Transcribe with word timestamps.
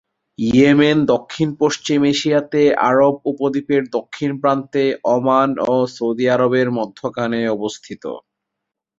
Yemen 0.39 0.97
দক্ষিণ-পশ্চিম 1.11 1.99
এশিয়াতে 2.13 2.61
আরব 2.89 3.13
উপদ্বীপের 3.31 3.83
দক্ষিণ 3.95 4.31
প্রান্তে 4.41 4.83
ওমান 5.13 5.49
ও 5.67 5.75
সৌদি 5.95 6.25
আরবের 6.29 6.67
মধ্যখানে 6.77 7.39
অবস্থিত। 7.49 8.03